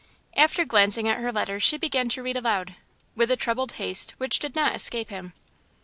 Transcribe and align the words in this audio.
After 0.35 0.65
glancing 0.65 1.07
at 1.07 1.19
her 1.19 1.31
letters 1.31 1.61
she 1.61 1.77
began 1.77 2.09
to 2.09 2.23
read 2.23 2.35
aloud, 2.35 2.73
with 3.15 3.29
a 3.29 3.35
troubled 3.37 3.73
haste 3.73 4.15
which 4.17 4.39
did 4.39 4.55
not 4.55 4.73
escape 4.75 5.09
him. 5.09 5.31